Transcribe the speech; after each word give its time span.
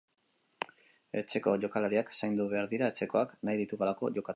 Etxeko 1.21 1.53
jokalariak 1.65 2.11
zaindu 2.21 2.49
behar 2.55 2.73
dira 2.75 2.91
etxekoak 2.95 3.37
nahi 3.41 3.65
ditugulako 3.65 4.15
jokatzen. 4.17 4.29